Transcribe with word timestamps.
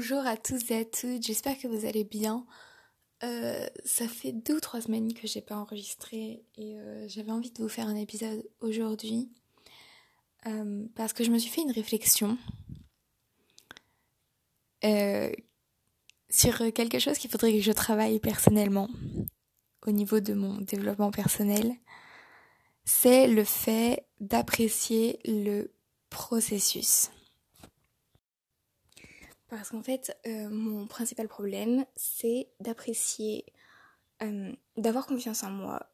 Bonjour 0.00 0.26
à 0.26 0.38
tous 0.38 0.70
et 0.70 0.78
à 0.78 0.84
toutes, 0.86 1.22
j'espère 1.22 1.58
que 1.58 1.68
vous 1.68 1.84
allez 1.84 2.04
bien. 2.04 2.46
Euh, 3.22 3.66
ça 3.84 4.08
fait 4.08 4.32
deux 4.32 4.56
ou 4.56 4.60
trois 4.60 4.80
semaines 4.80 5.12
que 5.12 5.26
j'ai 5.26 5.42
pas 5.42 5.56
enregistré 5.56 6.42
et 6.56 6.78
euh, 6.78 7.06
j'avais 7.06 7.32
envie 7.32 7.50
de 7.50 7.62
vous 7.62 7.68
faire 7.68 7.86
un 7.86 7.96
épisode 7.96 8.42
aujourd'hui 8.60 9.28
euh, 10.46 10.86
parce 10.94 11.12
que 11.12 11.22
je 11.22 11.30
me 11.30 11.36
suis 11.36 11.50
fait 11.50 11.60
une 11.60 11.70
réflexion 11.70 12.38
sur 16.30 16.72
quelque 16.72 16.98
chose 16.98 17.18
qu'il 17.18 17.30
faudrait 17.30 17.52
que 17.52 17.60
je 17.60 17.72
travaille 17.72 18.20
personnellement 18.20 18.88
au 19.86 19.90
niveau 19.90 20.20
de 20.20 20.32
mon 20.32 20.62
développement 20.62 21.10
personnel. 21.10 21.74
C'est 22.86 23.26
le 23.28 23.44
fait 23.44 24.06
d'apprécier 24.18 25.18
le 25.26 25.74
processus. 26.08 27.10
Parce 29.50 29.70
qu'en 29.70 29.82
fait, 29.82 30.16
euh, 30.26 30.48
mon 30.48 30.86
principal 30.86 31.26
problème, 31.26 31.84
c'est 31.96 32.48
d'apprécier, 32.60 33.44
euh, 34.22 34.52
d'avoir 34.76 35.06
confiance 35.06 35.42
en 35.42 35.50
moi, 35.50 35.90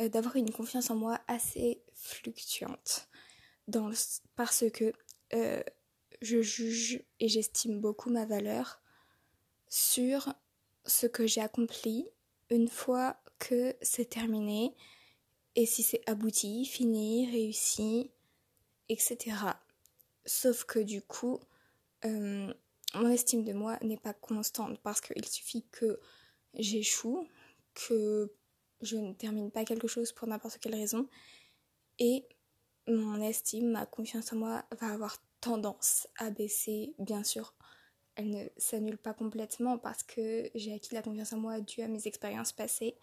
euh, 0.00 0.08
d'avoir 0.08 0.36
une 0.36 0.50
confiance 0.50 0.88
en 0.88 0.96
moi 0.96 1.20
assez 1.28 1.84
fluctuante. 1.94 3.08
Parce 4.34 4.64
que 4.72 4.92
je 6.22 6.42
juge 6.42 7.04
et 7.20 7.28
j'estime 7.28 7.80
beaucoup 7.80 8.10
ma 8.10 8.24
valeur 8.24 8.82
sur 9.68 10.34
ce 10.86 11.06
que 11.06 11.26
j'ai 11.26 11.40
accompli 11.40 12.08
une 12.48 12.68
fois 12.68 13.22
que 13.38 13.76
c'est 13.80 14.08
terminé 14.08 14.74
et 15.54 15.66
si 15.66 15.82
c'est 15.84 16.02
abouti, 16.08 16.64
fini, 16.64 17.30
réussi, 17.30 18.10
etc. 18.88 19.36
Sauf 20.24 20.64
que 20.64 20.80
du 20.80 21.00
coup, 21.00 21.38
mon 22.94 23.08
estime 23.08 23.44
de 23.44 23.52
moi 23.52 23.78
n'est 23.82 23.96
pas 23.96 24.14
constante 24.14 24.80
parce 24.82 25.00
qu'il 25.00 25.24
suffit 25.26 25.66
que 25.70 26.00
j'échoue, 26.54 27.26
que 27.74 28.32
je 28.80 28.96
ne 28.96 29.12
termine 29.12 29.50
pas 29.50 29.64
quelque 29.64 29.88
chose 29.88 30.12
pour 30.12 30.26
n'importe 30.28 30.58
quelle 30.58 30.74
raison 30.74 31.08
et 31.98 32.26
mon 32.88 33.20
estime, 33.22 33.70
ma 33.70 33.86
confiance 33.86 34.32
en 34.32 34.36
moi 34.36 34.64
va 34.80 34.88
avoir 34.88 35.16
tendance 35.40 36.08
à 36.16 36.30
baisser. 36.30 36.94
Bien 36.98 37.22
sûr, 37.22 37.54
elle 38.16 38.30
ne 38.30 38.48
s'annule 38.56 38.98
pas 38.98 39.14
complètement 39.14 39.78
parce 39.78 40.02
que 40.02 40.50
j'ai 40.54 40.74
acquis 40.74 40.94
la 40.94 41.02
confiance 41.02 41.32
en 41.32 41.38
moi 41.38 41.60
dû 41.60 41.82
à 41.82 41.88
mes 41.88 42.06
expériences 42.06 42.52
passées, 42.52 42.96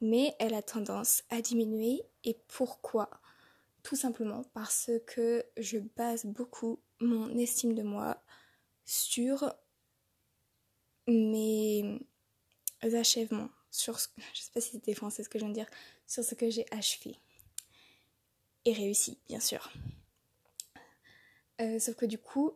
mais 0.00 0.34
elle 0.38 0.54
a 0.54 0.62
tendance 0.62 1.24
à 1.30 1.40
diminuer. 1.40 2.02
Et 2.24 2.38
pourquoi? 2.48 3.10
Tout 3.82 3.96
simplement 3.96 4.42
parce 4.52 4.90
que 5.06 5.44
je 5.56 5.78
base 5.78 6.26
beaucoup 6.26 6.80
mon 7.00 7.36
estime 7.36 7.74
de 7.74 7.82
moi 7.82 8.22
sur 8.86 9.52
mes 11.06 12.00
achèvements, 12.80 13.50
sur 13.70 14.00
ce, 14.00 14.08
je 14.34 14.40
sais 14.40 14.52
pas 14.52 14.60
si 14.60 14.70
c'était 14.70 14.94
français 14.94 15.22
ce 15.22 15.28
que 15.28 15.38
je 15.38 15.44
viens 15.44 15.50
de 15.50 15.58
dire, 15.58 15.70
sur 16.06 16.24
ce 16.24 16.34
que 16.34 16.48
j'ai 16.48 16.66
achevé 16.72 17.18
et 18.64 18.72
réussi, 18.72 19.18
bien 19.28 19.40
sûr. 19.40 19.70
Euh, 21.60 21.78
sauf 21.78 21.94
que 21.94 22.04
du 22.06 22.18
coup, 22.18 22.52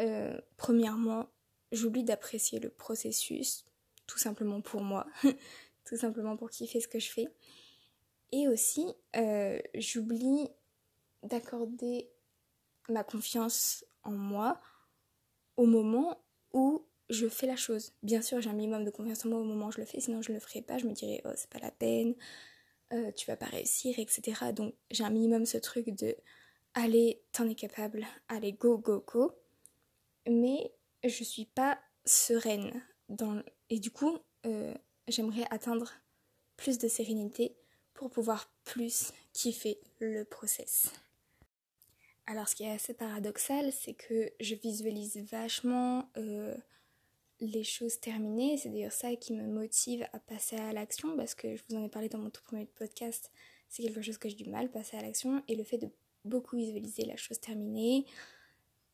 euh, 0.00 0.38
premièrement, 0.56 1.28
j'oublie 1.72 2.04
d'apprécier 2.04 2.60
le 2.60 2.70
processus, 2.70 3.64
tout 4.06 4.18
simplement 4.18 4.60
pour 4.60 4.82
moi, 4.82 5.06
tout 5.84 5.96
simplement 5.96 6.36
pour 6.36 6.50
kiffer 6.50 6.80
ce 6.80 6.88
que 6.88 7.00
je 7.00 7.10
fais. 7.10 7.28
Et 8.30 8.46
aussi, 8.46 8.86
euh, 9.16 9.58
j'oublie 9.74 10.48
d'accorder 11.22 12.10
ma 12.88 13.02
confiance 13.02 13.84
en 14.02 14.12
moi 14.12 14.60
au 15.56 15.66
moment 15.66 16.18
où 16.52 16.84
je 17.10 17.28
fais 17.28 17.46
la 17.46 17.56
chose. 17.56 17.92
Bien 18.02 18.22
sûr, 18.22 18.40
j'ai 18.40 18.50
un 18.50 18.54
minimum 18.54 18.84
de 18.84 18.90
confiance 18.90 19.24
en 19.24 19.28
moi 19.28 19.38
au 19.38 19.44
moment 19.44 19.66
où 19.66 19.72
je 19.72 19.78
le 19.78 19.86
fais, 19.86 20.00
sinon 20.00 20.22
je 20.22 20.30
ne 20.30 20.36
le 20.36 20.40
ferai 20.40 20.62
pas. 20.62 20.78
Je 20.78 20.86
me 20.86 20.92
dirais, 20.92 21.20
oh, 21.24 21.30
c'est 21.36 21.50
pas 21.50 21.58
la 21.58 21.70
peine, 21.70 22.14
euh, 22.92 23.12
tu 23.12 23.26
vas 23.26 23.36
pas 23.36 23.46
réussir, 23.46 23.98
etc. 23.98 24.52
Donc, 24.52 24.74
j'ai 24.90 25.04
un 25.04 25.10
minimum 25.10 25.46
ce 25.46 25.58
truc 25.58 25.90
de, 25.90 26.16
allez, 26.74 27.22
t'en 27.32 27.48
es 27.48 27.54
capable, 27.54 28.06
allez, 28.28 28.52
go, 28.52 28.78
go, 28.78 29.04
go. 29.06 29.32
Mais 30.28 30.72
je 31.02 31.24
suis 31.24 31.46
pas 31.46 31.78
sereine. 32.04 32.82
Dans... 33.08 33.42
Et 33.70 33.78
du 33.78 33.90
coup, 33.90 34.18
euh, 34.46 34.74
j'aimerais 35.08 35.44
atteindre 35.50 35.92
plus 36.56 36.78
de 36.78 36.88
sérénité 36.88 37.56
pour 37.94 38.10
pouvoir 38.10 38.50
plus 38.64 39.12
kiffer 39.32 39.78
le 40.00 40.24
process. 40.24 40.90
Alors 42.26 42.48
ce 42.48 42.54
qui 42.54 42.64
est 42.64 42.70
assez 42.70 42.94
paradoxal, 42.94 43.70
c'est 43.72 43.94
que 43.94 44.32
je 44.40 44.54
visualise 44.54 45.18
vachement 45.30 46.08
euh, 46.16 46.54
les 47.40 47.64
choses 47.64 48.00
terminées. 48.00 48.56
C'est 48.56 48.70
d'ailleurs 48.70 48.92
ça 48.92 49.14
qui 49.16 49.34
me 49.34 49.46
motive 49.46 50.06
à 50.12 50.18
passer 50.18 50.56
à 50.56 50.72
l'action 50.72 51.16
parce 51.16 51.34
que 51.34 51.54
je 51.54 51.62
vous 51.68 51.76
en 51.76 51.84
ai 51.84 51.88
parlé 51.88 52.08
dans 52.08 52.18
mon 52.18 52.30
tout 52.30 52.42
premier 52.42 52.64
podcast. 52.64 53.30
C'est 53.68 53.82
quelque 53.82 54.00
chose 54.00 54.16
que 54.16 54.28
j'ai 54.28 54.36
du 54.36 54.48
mal, 54.48 54.70
passer 54.70 54.96
à 54.96 55.02
l'action. 55.02 55.42
Et 55.48 55.54
le 55.54 55.64
fait 55.64 55.76
de 55.76 55.90
beaucoup 56.24 56.56
visualiser 56.56 57.04
la 57.04 57.16
chose 57.16 57.38
terminée, 57.40 58.06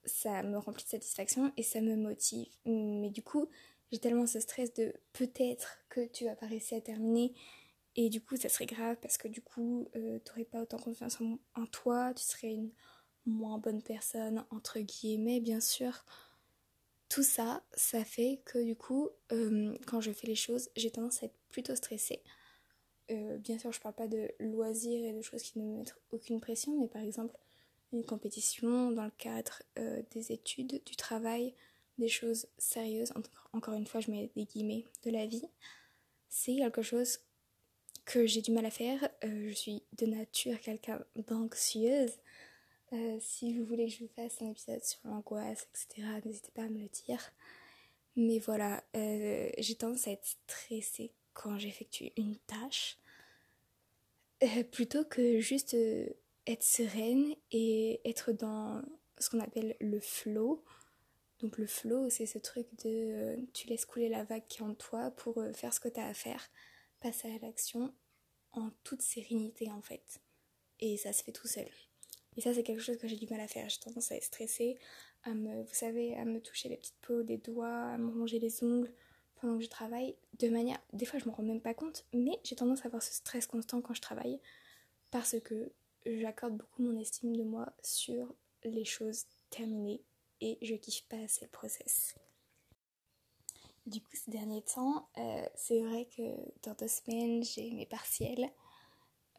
ça 0.04 0.42
me 0.42 0.58
remplit 0.58 0.84
de 0.84 0.88
satisfaction 0.88 1.52
et 1.56 1.62
ça 1.62 1.80
me 1.80 1.94
motive. 1.94 2.48
Mais 2.64 3.10
du 3.10 3.22
coup, 3.22 3.48
j'ai 3.92 3.98
tellement 3.98 4.26
ce 4.26 4.40
stress 4.40 4.74
de 4.74 4.92
peut-être 5.12 5.78
que 5.88 6.04
tu 6.06 6.24
vas 6.24 6.34
pas 6.34 6.46
à 6.46 6.80
terminer. 6.80 7.32
Et 7.94 8.08
du 8.08 8.20
coup, 8.20 8.36
ça 8.36 8.48
serait 8.48 8.66
grave 8.66 8.96
parce 9.00 9.18
que 9.18 9.28
du 9.28 9.42
coup, 9.42 9.88
euh, 9.94 10.18
tu 10.24 10.30
n'aurais 10.30 10.44
pas 10.44 10.62
autant 10.62 10.78
confiance 10.78 11.18
en 11.54 11.66
toi, 11.66 12.12
tu 12.14 12.24
serais 12.24 12.52
une 12.52 12.70
moins 13.26 13.58
bonne 13.58 13.82
personne, 13.82 14.44
entre 14.50 14.80
guillemets, 14.80 15.40
bien 15.40 15.60
sûr. 15.60 16.04
Tout 17.08 17.22
ça, 17.22 17.62
ça 17.74 18.04
fait 18.04 18.40
que 18.44 18.62
du 18.62 18.76
coup, 18.76 19.08
euh, 19.32 19.76
quand 19.86 20.00
je 20.00 20.12
fais 20.12 20.26
les 20.26 20.36
choses, 20.36 20.70
j'ai 20.76 20.90
tendance 20.90 21.22
à 21.22 21.26
être 21.26 21.36
plutôt 21.50 21.74
stressée. 21.74 22.22
Euh, 23.10 23.38
bien 23.38 23.58
sûr, 23.58 23.72
je 23.72 23.80
parle 23.80 23.96
pas 23.96 24.06
de 24.06 24.30
loisirs 24.38 25.04
et 25.04 25.12
de 25.12 25.22
choses 25.22 25.42
qui 25.42 25.58
ne 25.58 25.64
me 25.64 25.78
mettent 25.78 25.96
aucune 26.12 26.40
pression, 26.40 26.78
mais 26.80 26.86
par 26.86 27.02
exemple, 27.02 27.36
une 27.92 28.04
compétition 28.04 28.92
dans 28.92 29.04
le 29.04 29.10
cadre 29.18 29.62
euh, 29.78 30.02
des 30.12 30.30
études, 30.30 30.80
du 30.84 30.94
travail, 30.94 31.54
des 31.98 32.08
choses 32.08 32.46
sérieuses, 32.58 33.12
encore 33.52 33.74
une 33.74 33.86
fois, 33.86 34.00
je 34.00 34.12
mets 34.12 34.30
des 34.36 34.44
guillemets, 34.44 34.84
de 35.02 35.10
la 35.10 35.26
vie, 35.26 35.44
c'est 36.28 36.54
quelque 36.54 36.82
chose 36.82 37.18
que 38.04 38.26
j'ai 38.26 38.40
du 38.40 38.52
mal 38.52 38.64
à 38.64 38.70
faire. 38.70 39.08
je 39.22 39.52
suis 39.52 39.82
de 39.98 40.06
nature 40.06 40.60
quelqu'un 40.60 41.04
d'anxieuse. 41.28 42.12
Euh, 42.92 43.18
si 43.20 43.56
vous 43.56 43.64
voulez 43.64 43.86
que 43.86 43.92
je 43.92 44.04
vous 44.04 44.10
fasse 44.16 44.42
un 44.42 44.50
épisode 44.50 44.82
sur 44.82 44.98
l'angoisse, 45.04 45.68
etc., 45.70 46.08
n'hésitez 46.24 46.50
pas 46.52 46.62
à 46.62 46.68
me 46.68 46.80
le 46.80 46.88
dire. 46.88 47.20
Mais 48.16 48.38
voilà, 48.40 48.82
euh, 48.96 49.50
j'ai 49.58 49.76
tendance 49.76 50.08
à 50.08 50.12
être 50.12 50.26
stressée 50.26 51.12
quand 51.32 51.56
j'effectue 51.58 52.10
une 52.16 52.36
tâche, 52.36 52.98
euh, 54.42 54.64
plutôt 54.64 55.04
que 55.04 55.38
juste 55.38 55.76
être 56.46 56.62
sereine 56.64 57.34
et 57.52 58.00
être 58.04 58.32
dans 58.32 58.82
ce 59.18 59.30
qu'on 59.30 59.40
appelle 59.40 59.76
le 59.80 60.00
flow. 60.00 60.64
Donc 61.38 61.58
le 61.58 61.66
flow, 61.66 62.10
c'est 62.10 62.26
ce 62.26 62.38
truc 62.38 62.66
de 62.84 63.38
tu 63.54 63.68
laisses 63.68 63.86
couler 63.86 64.08
la 64.08 64.24
vague 64.24 64.46
qui 64.48 64.58
est 64.58 64.64
en 64.64 64.74
toi 64.74 65.10
pour 65.12 65.42
faire 65.54 65.72
ce 65.72 65.80
que 65.80 65.88
tu 65.88 66.00
as 66.00 66.06
à 66.06 66.14
faire, 66.14 66.50
passer 67.00 67.30
à 67.30 67.38
l'action 67.38 67.94
en 68.52 68.70
toute 68.82 69.02
sérénité 69.02 69.70
en 69.70 69.80
fait. 69.80 70.20
Et 70.80 70.96
ça 70.96 71.12
se 71.12 71.22
fait 71.22 71.32
tout 71.32 71.48
seul. 71.48 71.68
Et 72.36 72.40
ça, 72.40 72.54
c'est 72.54 72.62
quelque 72.62 72.82
chose 72.82 72.96
que 72.96 73.08
j'ai 73.08 73.16
du 73.16 73.26
mal 73.26 73.40
à 73.40 73.48
faire. 73.48 73.68
J'ai 73.68 73.80
tendance 73.80 74.12
à 74.12 74.16
être 74.16 74.24
stressée, 74.24 74.78
à 75.24 75.34
me, 75.34 75.62
vous 75.62 75.74
savez, 75.74 76.16
à 76.16 76.24
me 76.24 76.40
toucher 76.40 76.68
les 76.68 76.76
petites 76.76 77.00
peaux 77.02 77.22
des 77.22 77.38
doigts, 77.38 77.68
à 77.68 77.98
me 77.98 78.10
ronger 78.10 78.38
les 78.38 78.62
ongles 78.62 78.92
pendant 79.40 79.56
que 79.58 79.64
je 79.64 79.68
travaille. 79.68 80.16
De 80.38 80.48
manière, 80.48 80.78
des 80.92 81.06
fois, 81.06 81.18
je 81.18 81.28
me 81.28 81.34
rends 81.34 81.42
même 81.42 81.60
pas 81.60 81.74
compte, 81.74 82.04
mais 82.12 82.38
j'ai 82.44 82.56
tendance 82.56 82.82
à 82.82 82.86
avoir 82.86 83.02
ce 83.02 83.12
stress 83.12 83.46
constant 83.46 83.80
quand 83.80 83.94
je 83.94 84.00
travaille 84.00 84.40
parce 85.10 85.38
que 85.40 85.72
j'accorde 86.06 86.56
beaucoup 86.56 86.82
mon 86.82 86.98
estime 86.98 87.36
de 87.36 87.42
moi 87.42 87.72
sur 87.82 88.34
les 88.64 88.84
choses 88.84 89.26
terminées 89.50 90.02
et 90.40 90.58
je 90.62 90.74
kiffe 90.74 91.04
pas 91.08 91.18
assez 91.18 91.44
le 91.44 91.50
process. 91.50 92.14
Du 93.86 94.00
coup, 94.00 94.10
ces 94.12 94.30
derniers 94.30 94.62
temps, 94.62 95.08
euh, 95.18 95.46
c'est 95.56 95.80
vrai 95.80 96.06
que 96.16 96.22
dans 96.62 96.74
deux 96.74 96.88
semaines, 96.88 97.42
j'ai 97.42 97.70
mes 97.72 97.86
partiels 97.86 98.50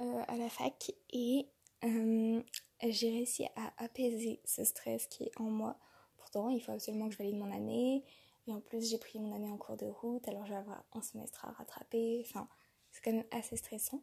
euh, 0.01 0.23
à 0.27 0.35
la 0.35 0.49
fac 0.49 0.91
et 1.11 1.47
euh, 1.83 2.41
j'ai 2.89 3.09
réussi 3.09 3.45
à 3.55 3.73
apaiser 3.77 4.41
ce 4.45 4.63
stress 4.63 5.07
qui 5.07 5.23
est 5.23 5.39
en 5.39 5.43
moi. 5.43 5.77
Pourtant, 6.17 6.49
il 6.49 6.61
faut 6.61 6.71
absolument 6.71 7.07
que 7.07 7.13
je 7.13 7.17
valide 7.17 7.37
mon 7.37 7.51
année. 7.51 8.03
Et 8.47 8.53
en 8.53 8.59
plus, 8.59 8.89
j'ai 8.89 8.97
pris 8.97 9.19
mon 9.19 9.33
année 9.35 9.49
en 9.49 9.57
cours 9.57 9.77
de 9.77 9.85
route, 9.85 10.27
alors 10.27 10.45
je 10.45 10.51
vais 10.51 10.57
avoir 10.57 10.83
un 10.93 11.01
semestre 11.01 11.45
à 11.45 11.51
rattraper. 11.51 12.23
Enfin, 12.25 12.47
c'est 12.91 13.01
quand 13.03 13.11
même 13.11 13.25
assez 13.31 13.55
stressant. 13.55 14.01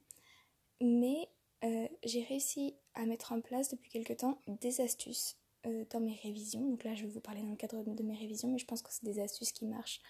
Mais 0.80 1.28
euh, 1.64 1.88
j'ai 2.04 2.22
réussi 2.22 2.76
à 2.94 3.04
mettre 3.04 3.32
en 3.32 3.40
place 3.40 3.69
depuis 3.70 3.90
quelques 3.90 4.19
temps 4.19 4.40
des 4.46 4.80
astuces 4.80 5.36
euh, 5.66 5.84
dans 5.90 6.00
mes 6.00 6.14
révisions. 6.22 6.60
Donc 6.60 6.84
là, 6.84 6.94
je 6.94 7.04
vais 7.04 7.10
vous 7.10 7.20
parler 7.20 7.42
dans 7.42 7.50
le 7.50 7.56
cadre 7.56 7.82
de 7.82 8.02
mes 8.02 8.16
révisions, 8.16 8.48
mais 8.48 8.58
je 8.58 8.66
pense 8.66 8.82
que 8.82 8.92
c'est 8.92 9.04
des 9.04 9.19
astuces 9.19 9.52
qui 9.52 9.64
marchent 9.64 10.00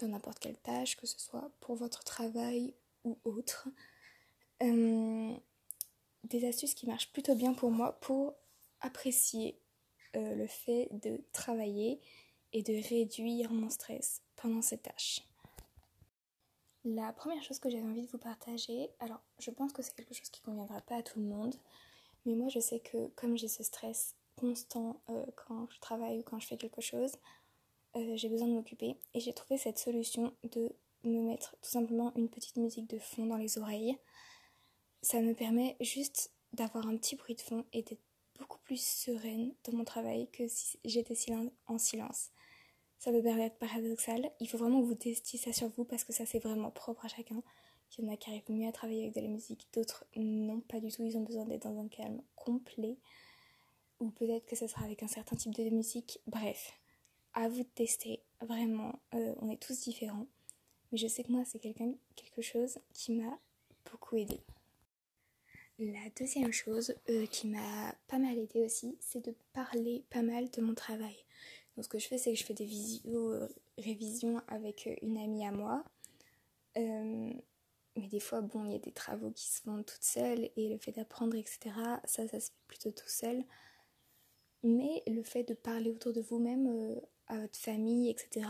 dans 0.00 0.08
n'importe 0.08 0.38
quelle 0.38 0.58
tâche, 0.58 0.96
que 0.96 1.06
ce 1.06 1.18
soit 1.18 1.52
pour 1.60 1.74
votre 1.74 2.04
travail 2.04 2.74
ou 3.04 3.18
autre. 3.24 3.68
Euh, 4.62 5.36
des 6.28 6.46
astuces 6.46 6.74
qui 6.74 6.86
marchent 6.86 7.12
plutôt 7.12 7.34
bien 7.34 7.54
pour 7.54 7.70
moi 7.70 7.98
pour 8.00 8.34
apprécier 8.80 9.60
euh, 10.16 10.34
le 10.34 10.46
fait 10.46 10.88
de 10.92 11.20
travailler 11.32 12.00
et 12.52 12.62
de 12.62 12.88
réduire 12.88 13.52
mon 13.52 13.68
stress 13.70 14.22
pendant 14.36 14.62
cette 14.62 14.82
tâche. 14.82 15.22
La 16.84 17.12
première 17.12 17.42
chose 17.42 17.58
que 17.58 17.68
j'avais 17.68 17.82
envie 17.84 18.02
de 18.02 18.10
vous 18.10 18.18
partager, 18.18 18.90
alors 19.00 19.20
je 19.38 19.50
pense 19.50 19.72
que 19.72 19.82
c'est 19.82 19.94
quelque 19.94 20.14
chose 20.14 20.30
qui 20.30 20.40
ne 20.40 20.46
conviendra 20.46 20.80
pas 20.80 20.96
à 20.96 21.02
tout 21.02 21.18
le 21.18 21.26
monde, 21.26 21.54
mais 22.24 22.34
moi 22.34 22.48
je 22.48 22.60
sais 22.60 22.80
que 22.80 23.08
comme 23.08 23.36
j'ai 23.36 23.48
ce 23.48 23.62
stress 23.62 24.14
constant 24.36 25.00
euh, 25.10 25.26
quand 25.36 25.68
je 25.70 25.80
travaille 25.80 26.20
ou 26.20 26.22
quand 26.22 26.38
je 26.38 26.46
fais 26.46 26.56
quelque 26.56 26.80
chose, 26.80 27.12
euh, 27.96 28.16
j'ai 28.16 28.28
besoin 28.28 28.48
de 28.48 28.54
m'occuper 28.54 28.96
et 29.12 29.20
j'ai 29.20 29.32
trouvé 29.32 29.58
cette 29.58 29.78
solution 29.78 30.32
de 30.44 30.72
me 31.04 31.20
mettre 31.22 31.56
tout 31.60 31.68
simplement 31.68 32.12
une 32.16 32.28
petite 32.28 32.56
musique 32.56 32.88
de 32.88 32.98
fond 32.98 33.26
dans 33.26 33.36
les 33.36 33.58
oreilles. 33.58 33.98
Ça 35.02 35.20
me 35.20 35.34
permet 35.34 35.76
juste 35.80 36.32
d'avoir 36.52 36.86
un 36.86 36.96
petit 36.96 37.16
bruit 37.16 37.34
de 37.34 37.40
fond 37.40 37.64
et 37.72 37.82
d'être 37.82 38.02
beaucoup 38.38 38.58
plus 38.60 38.80
sereine 38.80 39.54
dans 39.64 39.76
mon 39.76 39.84
travail 39.84 40.28
que 40.30 40.48
si 40.48 40.78
j'étais 40.84 41.16
en 41.66 41.78
silence. 41.78 42.30
Ça 42.98 43.12
peut 43.12 43.22
paraître 43.22 43.56
paradoxal, 43.56 44.30
il 44.40 44.48
faut 44.48 44.58
vraiment 44.58 44.80
que 44.80 44.86
vous 44.86 44.94
testiez 44.94 45.38
ça 45.38 45.52
sur 45.52 45.68
vous 45.68 45.84
parce 45.84 46.02
que 46.02 46.12
ça 46.12 46.26
c'est 46.26 46.40
vraiment 46.40 46.70
propre 46.70 47.04
à 47.04 47.08
chacun. 47.08 47.42
Il 47.96 48.04
y 48.04 48.08
en 48.08 48.12
a 48.12 48.16
qui 48.16 48.28
arrivent 48.28 48.50
mieux 48.50 48.68
à 48.68 48.72
travailler 48.72 49.02
avec 49.04 49.14
de 49.14 49.20
la 49.20 49.28
musique, 49.28 49.68
d'autres 49.72 50.04
non, 50.16 50.60
pas 50.60 50.80
du 50.80 50.90
tout, 50.90 51.04
ils 51.04 51.16
ont 51.16 51.22
besoin 51.22 51.44
d'être 51.46 51.62
dans 51.62 51.78
un 51.78 51.88
calme 51.88 52.22
complet. 52.34 52.98
Ou 54.00 54.10
peut-être 54.10 54.46
que 54.46 54.56
ce 54.56 54.66
sera 54.66 54.84
avec 54.84 55.02
un 55.02 55.08
certain 55.08 55.36
type 55.36 55.54
de 55.54 55.70
musique. 55.70 56.20
Bref, 56.26 56.72
à 57.34 57.48
vous 57.48 57.62
de 57.62 57.68
tester, 57.68 58.22
vraiment, 58.40 59.00
euh, 59.14 59.34
on 59.40 59.48
est 59.48 59.60
tous 59.60 59.80
différents. 59.80 60.26
Mais 60.92 60.98
je 60.98 61.06
sais 61.06 61.22
que 61.22 61.32
moi 61.32 61.44
c'est 61.44 61.60
quelque 61.60 62.42
chose 62.42 62.78
qui 62.92 63.12
m'a 63.12 63.38
beaucoup 63.90 64.16
aidé. 64.16 64.40
La 65.80 66.10
deuxième 66.16 66.52
chose 66.52 66.92
euh, 67.08 67.26
qui 67.26 67.46
m'a 67.46 67.94
pas 68.08 68.18
mal 68.18 68.36
aidé 68.36 68.64
aussi, 68.64 68.98
c'est 68.98 69.24
de 69.24 69.32
parler 69.52 70.02
pas 70.10 70.22
mal 70.22 70.50
de 70.50 70.60
mon 70.60 70.74
travail. 70.74 71.16
Donc 71.76 71.84
ce 71.84 71.88
que 71.88 72.00
je 72.00 72.08
fais, 72.08 72.18
c'est 72.18 72.32
que 72.32 72.38
je 72.38 72.44
fais 72.44 72.54
des 72.54 72.64
visio 72.64 73.30
euh, 73.30 73.48
révisions 73.78 74.42
avec 74.48 74.88
euh, 74.88 74.96
une 75.02 75.16
amie 75.16 75.46
à 75.46 75.52
moi. 75.52 75.84
mais 76.74 78.08
des 78.08 78.18
fois, 78.18 78.40
bon, 78.40 78.64
il 78.64 78.72
y 78.72 78.74
a 78.74 78.80
des 78.80 78.90
travaux 78.90 79.30
qui 79.30 79.46
se 79.46 79.62
font 79.62 79.84
toutes 79.84 80.02
seules 80.02 80.50
et 80.56 80.68
le 80.68 80.78
fait 80.78 80.92
d'apprendre, 80.92 81.36
etc., 81.36 81.70
ça, 82.04 82.26
ça 82.26 82.40
se 82.40 82.50
fait 82.50 82.56
plutôt 82.66 82.90
tout 82.90 83.08
seul. 83.08 83.44
Mais 84.64 85.04
le 85.06 85.22
fait 85.22 85.44
de 85.44 85.54
parler 85.54 85.92
autour 85.92 86.12
de 86.12 86.20
vous-même 86.20 87.00
à 87.28 87.38
votre 87.38 87.58
famille, 87.58 88.10
etc., 88.10 88.46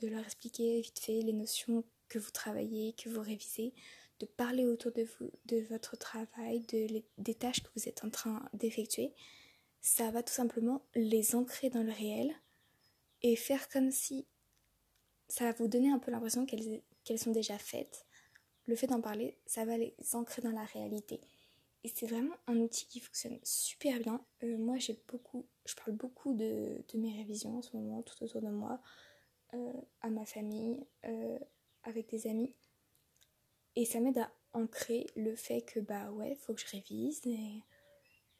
de 0.00 0.06
leur 0.08 0.24
expliquer 0.24 0.80
vite 0.80 1.00
fait 1.00 1.22
les 1.22 1.32
notions 1.32 1.84
que 2.08 2.18
vous 2.18 2.30
travaillez, 2.30 2.92
que 2.92 3.08
vous 3.08 3.20
révisez, 3.20 3.72
de 4.20 4.26
parler 4.26 4.66
autour 4.66 4.92
de 4.92 5.02
vous, 5.02 5.30
de 5.46 5.60
votre 5.70 5.96
travail, 5.96 6.60
de 6.72 7.02
des 7.18 7.34
tâches 7.34 7.62
que 7.62 7.68
vous 7.76 7.88
êtes 7.88 8.04
en 8.04 8.10
train 8.10 8.48
d'effectuer, 8.52 9.12
ça 9.80 10.10
va 10.10 10.22
tout 10.22 10.32
simplement 10.32 10.82
les 10.94 11.34
ancrer 11.34 11.70
dans 11.70 11.82
le 11.82 11.92
réel 11.92 12.34
et 13.22 13.36
faire 13.36 13.68
comme 13.68 13.90
si 13.90 14.26
ça 15.28 15.44
va 15.44 15.52
vous 15.52 15.68
donner 15.68 15.90
un 15.90 15.98
peu 15.98 16.10
l'impression 16.10 16.46
qu'elles 16.46 17.18
sont 17.18 17.32
déjà 17.32 17.58
faites. 17.58 18.06
Le 18.66 18.76
fait 18.76 18.86
d'en 18.86 19.00
parler, 19.00 19.38
ça 19.46 19.64
va 19.64 19.76
les 19.76 19.94
ancrer 20.12 20.42
dans 20.42 20.50
la 20.50 20.64
réalité. 20.64 21.20
Et 21.84 21.88
c'est 21.94 22.06
vraiment 22.06 22.34
un 22.46 22.56
outil 22.56 22.86
qui 22.86 23.00
fonctionne 23.00 23.38
super 23.44 23.98
bien. 24.00 24.24
Euh, 24.42 24.58
moi, 24.58 24.78
j'ai 24.78 25.00
beaucoup, 25.08 25.46
je 25.64 25.74
parle 25.74 25.92
beaucoup 25.92 26.34
de, 26.34 26.84
mes 26.94 27.16
révisions 27.16 27.58
en 27.58 27.62
ce 27.62 27.76
moment, 27.76 28.02
tout 28.02 28.22
autour 28.24 28.40
de 28.40 28.48
moi, 28.48 28.80
euh, 29.54 29.72
à 30.00 30.10
ma 30.10 30.26
famille, 30.26 30.86
euh, 31.04 31.38
avec 31.84 32.10
des 32.10 32.26
amis. 32.26 32.54
Et 33.78 33.84
ça 33.84 34.00
m'aide 34.00 34.18
à 34.18 34.32
ancrer 34.54 35.06
le 35.14 35.36
fait 35.36 35.62
que 35.62 35.78
bah 35.78 36.10
ouais, 36.10 36.34
faut 36.34 36.52
que 36.52 36.60
je 36.60 36.66
révise 36.66 37.24
et, 37.26 37.62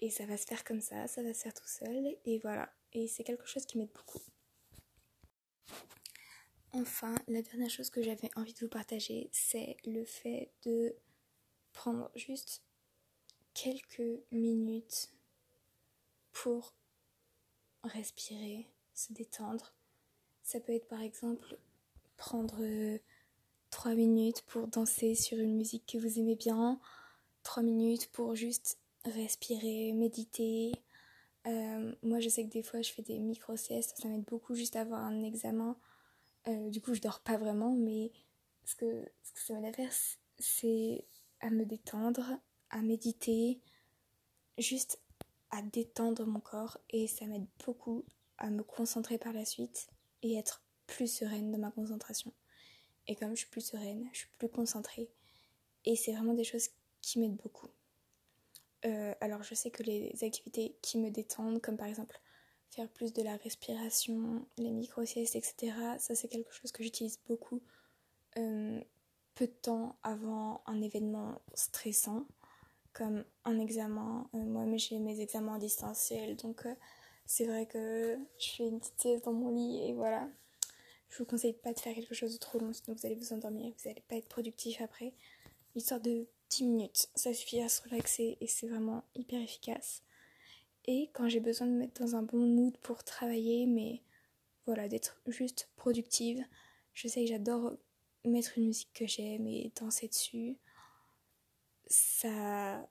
et 0.01 0.11
ça 0.11 0.27
va 0.27 0.37
se 0.37 0.45
faire 0.45 0.65
comme 0.65 0.81
ça, 0.81 1.07
ça 1.07 1.23
va 1.23 1.33
se 1.33 1.43
faire 1.43 1.55
tout 1.55 1.69
seul 1.69 2.17
et 2.25 2.41
voilà. 2.41 2.75
Et 2.93 3.07
c'est 3.07 3.23
quelque 3.23 3.47
chose 3.47 3.65
qui 3.65 3.79
m'aide 3.79 3.93
beaucoup. 3.95 4.21
Enfin, 6.73 7.15
la 7.29 7.41
dernière 7.41 7.71
chose 7.71 7.89
que 7.89 8.03
j'avais 8.03 8.31
envie 8.35 8.53
de 8.53 8.59
vous 8.59 8.69
partager, 8.69 9.31
c'est 9.31 9.77
le 9.85 10.05
fait 10.05 10.51
de 10.65 10.97
prendre 11.73 12.11
juste 12.17 12.65
quelques 13.55 14.21
minutes 14.33 15.13
pour 16.33 16.75
respirer, 17.85 18.67
se 18.93 19.13
détendre. 19.13 19.73
Ça 20.43 20.59
peut 20.59 20.73
être 20.73 20.89
par 20.89 21.01
exemple 21.01 21.57
prendre 22.17 22.59
3 23.71 23.95
minutes 23.95 24.43
pour 24.43 24.69
danser 24.69 25.15
sur 25.15 25.39
une 25.39 25.57
musique 25.57 25.87
que 25.87 25.99
vous 25.99 26.19
aimez 26.19 26.37
bien, 26.37 26.81
3 27.43 27.63
minutes 27.63 28.11
pour 28.13 28.35
juste 28.35 28.79
respirer, 29.05 29.93
méditer. 29.93 30.73
Euh, 31.47 31.95
moi, 32.03 32.21
je 32.21 32.29
sais 32.29 32.45
que 32.45 32.51
des 32.51 32.63
fois, 32.63 32.83
je 32.83 32.93
fais 32.93 33.03
des 33.03 33.19
micro-siestes, 33.19 33.97
ça 34.01 34.09
m'aide 34.09 34.25
beaucoup 34.25 34.55
juste 34.55 34.77
à 34.77 34.83
avoir 34.83 35.01
un 35.01 35.23
examen. 35.23 35.77
Euh, 36.47 36.71
du 36.71 36.81
coup, 36.81 36.95
je 36.95 37.01
dors 37.01 37.21
pas 37.21 37.37
vraiment, 37.37 37.73
mais 37.73 38.13
ce 38.65 38.75
que, 38.75 39.05
ce 39.23 39.33
que 39.33 39.41
ça 39.41 39.55
m'aide 39.55 39.67
à 39.67 39.73
faire, 39.73 39.93
c'est 40.39 41.05
à 41.41 41.51
me 41.51 41.65
détendre, 41.65 42.39
à 42.71 42.83
méditer, 42.83 43.61
juste 44.59 45.01
à 45.51 45.63
détendre 45.63 46.27
mon 46.27 46.41
corps 46.41 46.79
et 46.91 47.07
ça 47.07 47.27
m'aide 47.27 47.47
beaucoup 47.65 48.05
à 48.39 48.51
me 48.51 48.63
concentrer 48.63 49.19
par 49.19 49.33
la 49.33 49.45
suite 49.45 49.89
et 50.23 50.37
être 50.37 50.63
plus 50.87 51.11
sereine 51.11 51.51
dans 51.51 51.59
ma 51.59 51.71
concentration. 51.71 52.33
Et 53.09 53.17
comme 53.17 53.31
je 53.31 53.41
suis 53.41 53.49
plus 53.49 53.63
sereine, 53.63 54.09
je 54.13 54.19
suis 54.19 54.29
plus 54.39 54.49
concentrée. 54.49 55.11
Et 55.85 55.97
c'est 55.97 56.13
vraiment 56.13 56.35
des 56.35 56.45
choses 56.45 56.69
qui 57.01 57.19
m'aident 57.19 57.41
beaucoup. 57.43 57.69
Euh, 58.85 59.15
alors 59.21 59.43
je 59.43 59.55
sais 59.55 59.71
que 59.71 59.83
les 59.83 60.13
activités 60.23 60.77
qui 60.83 60.99
me 60.99 61.11
détendent, 61.11 61.61
comme 61.61 61.77
par 61.77 61.89
exemple 61.89 62.21
faire 62.71 62.89
plus 62.89 63.13
de 63.13 63.23
la 63.23 63.37
respiration, 63.37 64.47
les 64.59 64.71
micro-siestes, 64.71 65.37
etc., 65.37 65.73
ça 65.99 66.15
c'est 66.15 66.29
quelque 66.29 66.53
chose 66.53 66.71
que 66.71 66.83
j'utilise 66.83 67.19
beaucoup 67.27 67.61
euh, 68.37 68.81
peu 69.35 69.47
de 69.47 69.53
temps 69.53 69.97
avant 70.03 70.63
un 70.67 70.81
événement 70.83 71.41
stressant, 71.55 72.27
comme 72.93 73.25
un 73.45 73.59
examen. 73.59 74.29
Euh, 74.35 74.39
moi, 74.39 74.65
j'ai 74.77 74.99
mes 74.99 75.21
examens 75.21 75.55
en 75.55 75.59
distanciel, 75.59 76.37
donc 76.37 76.67
c'est 77.25 77.47
vrai 77.47 77.67
que 77.67 78.19
je 78.39 78.49
fais 78.51 78.65
une 78.65 78.81
petite 78.81 79.01
sieste 79.01 79.25
dans 79.25 79.33
mon 79.33 79.51
lit 79.51 79.81
et 79.89 79.93
voilà, 79.95 80.29
je 81.09 81.19
vous 81.19 81.25
conseille 81.25 81.55
pas 81.55 81.73
de 81.73 81.81
faire 81.81 81.95
quelque 81.95 82.15
chose 82.15 82.33
de 82.35 82.39
trop 82.39 82.59
long, 82.59 82.73
sinon 82.73 82.97
vous 82.97 83.07
allez 83.07 83.15
vous 83.15 83.33
endormir, 83.33 83.73
vous 83.77 83.89
n'allez 83.89 84.03
pas 84.09 84.17
être 84.17 84.29
productif 84.29 84.81
après. 84.81 85.15
Histoire 85.75 86.01
de 86.01 86.27
10 86.51 86.65
minutes, 86.65 87.09
ça 87.15 87.33
suffit 87.33 87.61
à 87.61 87.69
se 87.69 87.83
relaxer 87.83 88.37
et 88.41 88.47
c'est 88.47 88.69
vraiment 88.69 89.05
hyper 89.15 89.41
efficace. 89.41 90.03
Et 90.87 91.11
quand 91.13 91.29
j'ai 91.29 91.41
besoin 91.41 91.67
de 91.67 91.73
me 91.73 91.79
mettre 91.79 92.01
dans 92.01 92.17
un 92.17 92.23
bon 92.23 92.47
mood 92.47 92.77
pour 92.79 93.05
travailler, 93.05 93.67
mais 93.67 94.03
voilà, 94.67 94.89
d'être 94.89 95.21
juste 95.27 95.69
productive, 95.77 96.45
je 96.95 97.09
sais 97.09 97.23
que 97.23 97.29
j'adore 97.29 97.77
mettre 98.25 98.59
une 98.59 98.67
musique 98.67 98.93
que 98.93 99.07
j'aime 99.07 99.47
et 99.47 99.73
danser 99.79 100.09
dessus. 100.09 100.57
Ça, 101.87 102.89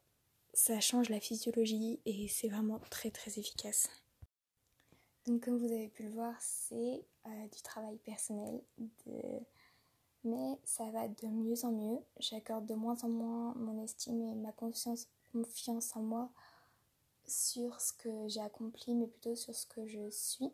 ça 0.53 0.79
change 0.79 1.09
la 1.09 1.19
physiologie 1.19 1.99
et 2.05 2.27
c'est 2.27 2.47
vraiment 2.47 2.79
très 2.89 3.11
très 3.11 3.39
efficace. 3.39 3.89
Donc 5.25 5.43
comme 5.43 5.57
vous 5.57 5.73
avez 5.73 5.89
pu 5.89 6.03
le 6.03 6.09
voir, 6.11 6.35
c'est 6.39 7.03
euh, 7.27 7.47
du 7.47 7.61
travail 7.61 7.97
personnel, 7.97 8.61
mais 10.23 10.59
ça 10.63 10.89
va 10.91 11.07
de 11.07 11.27
mieux 11.27 11.65
en 11.65 11.71
mieux. 11.71 11.99
J'accorde 12.19 12.65
de 12.65 12.73
moins 12.73 12.97
en 13.03 13.09
moins 13.09 13.53
mon 13.55 13.83
estime 13.83 14.21
et 14.21 14.35
ma 14.35 14.51
confiance, 14.51 15.07
en 15.95 16.01
moi 16.01 16.29
sur 17.25 17.79
ce 17.81 17.93
que 17.93 18.27
j'ai 18.27 18.39
accompli, 18.39 18.93
mais 18.93 19.07
plutôt 19.07 19.35
sur 19.35 19.53
ce 19.53 19.65
que 19.65 19.85
je 19.85 20.09
suis, 20.09 20.49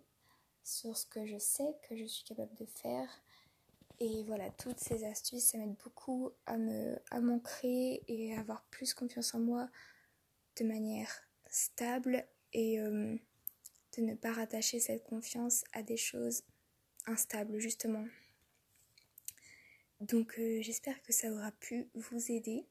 sur 0.63 0.98
ce 0.98 1.06
que 1.06 1.25
je 1.25 1.38
sais 1.38 1.75
que 1.88 1.96
je 1.96 2.06
suis 2.06 2.24
capable 2.24 2.56
de 2.56 2.65
faire. 2.65 3.10
Et 4.00 4.24
voilà, 4.24 4.50
toutes 4.51 4.80
ces 4.80 5.03
astuces, 5.06 5.44
ça 5.44 5.58
m'aide 5.58 5.75
beaucoup 5.84 6.32
à 6.46 6.58
me 6.58 6.98
à 7.12 7.20
m'ancrer 7.20 8.03
et 8.08 8.36
à 8.36 8.39
avoir 8.39 8.63
plus 8.65 8.94
confiance 8.94 9.36
en 9.36 9.39
moi 9.39 9.70
de 10.58 10.65
manière 10.65 11.12
stable 11.50 12.25
et 12.53 12.80
euh, 12.80 13.15
de 13.98 14.01
ne 14.01 14.15
pas 14.15 14.32
rattacher 14.34 14.80
cette 14.80 15.03
confiance 15.03 15.63
à 15.74 15.84
des 15.84 15.98
choses 15.98 16.44
instables, 17.06 17.60
justement. 17.60 18.06
Donc 20.04 20.38
euh, 20.38 20.62
j'espère 20.62 21.02
que 21.02 21.14
ça 21.14 21.32
aura 21.32 21.52
pu 21.52 21.88
vous 21.94 22.32
aider, 22.32 22.66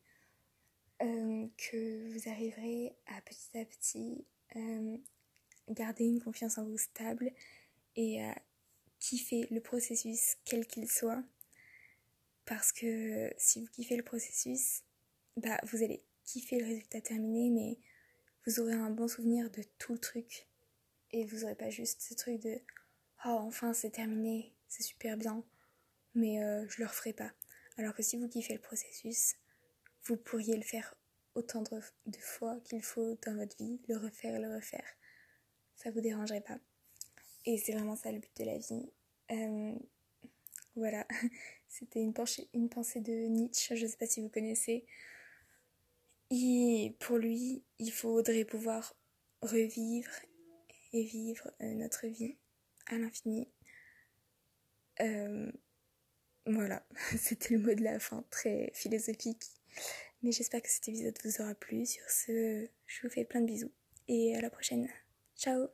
euh, 1.01 1.47
que 1.57 2.12
vous 2.12 2.29
arriverez 2.29 2.95
à 3.07 3.21
petit 3.23 3.59
à 3.59 3.65
petit 3.65 4.27
euh, 4.57 4.99
garder 5.71 6.05
une 6.05 6.21
confiance 6.21 6.59
en 6.59 6.65
vous 6.65 6.77
stable 6.77 7.33
et 7.97 8.23
à 8.23 8.35
kiffer 8.99 9.47
le 9.51 9.61
processus 9.61 10.37
quel 10.45 10.67
qu'il 10.67 10.91
soit. 10.91 11.25
Parce 12.45 12.71
que 12.71 13.33
si 13.39 13.61
vous 13.61 13.69
kiffez 13.69 13.97
le 13.97 14.03
processus, 14.03 14.83
bah 15.39 15.59
vous 15.65 15.83
allez 15.83 16.03
kiffer 16.25 16.59
le 16.59 16.67
résultat 16.67 17.01
terminé, 17.01 17.49
mais 17.49 17.79
vous 18.45 18.61
aurez 18.61 18.75
un 18.75 18.91
bon 18.91 19.09
souvenir 19.09 19.51
de 19.51 19.62
tout 19.79 19.95
le 19.95 19.99
truc 19.99 20.47
et 21.12 21.25
vous 21.25 21.45
aurez 21.45 21.55
pas 21.55 21.71
juste 21.71 22.03
ce 22.03 22.12
truc 22.12 22.41
de 22.41 22.61
oh 23.25 23.38
enfin 23.43 23.73
c'est 23.73 23.91
terminé, 23.91 24.52
c'est 24.69 24.83
super 24.83 25.17
bien, 25.17 25.45
mais 26.14 26.43
euh, 26.43 26.67
je 26.69 26.81
le 26.81 26.87
referai 26.87 27.12
pas. 27.12 27.33
Alors 27.79 27.95
que 27.95 28.02
si 28.02 28.17
vous 28.17 28.29
kiffez 28.29 28.55
le 28.55 28.61
processus, 28.61 29.37
vous 30.05 30.17
pourriez 30.17 30.57
le 30.57 30.62
faire 30.62 30.95
autant 31.35 31.62
de, 31.62 32.19
fois 32.19 32.61
qu'il 32.64 32.83
faut 32.83 33.17
dans 33.26 33.37
votre 33.37 33.57
vie, 33.57 33.81
le 33.88 33.97
refaire 33.97 34.38
le 34.41 34.55
refaire. 34.55 34.87
Ça 35.76 35.91
vous 35.91 36.00
dérangerait 36.00 36.43
pas. 36.43 36.59
Et 37.47 37.57
c'est 37.59 37.73
vraiment 37.73 37.97
ça 37.97 38.12
le 38.12 38.19
but 38.19 38.37
de 38.37 38.45
la 38.45 38.59
vie. 38.59 38.93
Euh, 39.31 39.75
voilà, 40.76 41.07
c'était 41.69 42.00
une, 42.00 42.12
pensée 42.12 43.00
de 43.00 43.26
Nietzsche, 43.26 43.76
je 43.76 43.87
sais 43.87 43.97
pas 43.97 44.07
si 44.07 44.21
vous 44.21 44.29
connaissez. 44.29 44.85
Et 46.31 46.97
pour 47.00 47.19
lui, 47.19 47.62
il 47.79 47.93
faudrait 47.93 48.45
pouvoir 48.45 48.95
revivre 49.43 50.11
et 50.93 51.05
vivre 51.05 51.50
euh, 51.61 51.75
notre 51.75 52.07
vie 52.07 52.37
à 52.87 52.99
l'infini. 52.99 53.49
Euh, 55.01 55.51
voilà, 56.47 56.85
c'était 57.17 57.55
le 57.55 57.61
mot 57.61 57.75
de 57.75 57.83
la 57.83 57.99
fin, 57.99 58.25
très 58.31 58.71
philosophique. 58.75 59.45
Mais 60.23 60.33
j'espère 60.33 60.62
que 60.62 60.69
cet 60.69 60.89
épisode 60.89 61.19
vous 61.25 61.41
aura 61.41 61.55
plu. 61.55 61.85
Sur 61.87 62.09
ce, 62.09 62.69
je 62.87 63.03
vous 63.03 63.11
fais 63.11 63.25
plein 63.25 63.41
de 63.41 63.47
bisous 63.47 63.73
et 64.09 64.37
à 64.37 64.41
la 64.41 64.51
prochaine. 64.51 64.89
Ciao 65.37 65.69